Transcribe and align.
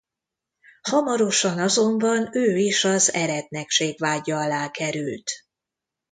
Hamarosan 0.81 1.57
azonban 1.59 2.29
ő 2.31 2.57
is 2.57 2.83
az 2.83 3.13
eretnekség 3.13 3.99
vádja 3.99 4.37
alá 4.37 4.71
került. 4.71 5.31